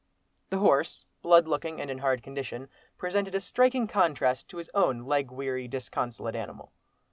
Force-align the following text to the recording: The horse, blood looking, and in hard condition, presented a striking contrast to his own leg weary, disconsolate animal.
The 0.49 0.57
horse, 0.57 1.05
blood 1.21 1.47
looking, 1.47 1.79
and 1.79 1.91
in 1.91 1.99
hard 1.99 2.23
condition, 2.23 2.69
presented 2.97 3.35
a 3.35 3.39
striking 3.39 3.85
contrast 3.85 4.47
to 4.49 4.57
his 4.57 4.71
own 4.73 5.03
leg 5.03 5.29
weary, 5.29 5.67
disconsolate 5.67 6.35
animal. 6.35 6.71